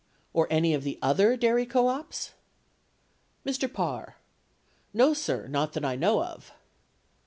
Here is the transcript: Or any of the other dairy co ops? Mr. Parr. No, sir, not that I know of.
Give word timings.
Or 0.33 0.47
any 0.49 0.73
of 0.73 0.83
the 0.83 0.97
other 1.03 1.37
dairy 1.37 1.67
co 1.67 1.87
ops? 1.87 2.31
Mr. 3.45 3.71
Parr. 3.71 4.15
No, 4.95 5.13
sir, 5.13 5.45
not 5.47 5.73
that 5.73 5.85
I 5.85 5.95
know 5.95 6.23
of. 6.23 6.51